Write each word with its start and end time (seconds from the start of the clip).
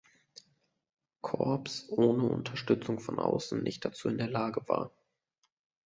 Korps 1.21 1.87
ohne 1.91 2.23
Unterstützung 2.23 2.99
von 2.99 3.19
außen 3.19 3.61
nicht 3.61 3.85
dazu 3.85 4.09
in 4.09 4.17
der 4.17 4.31
Lage 4.31 4.67
war. 4.67 4.89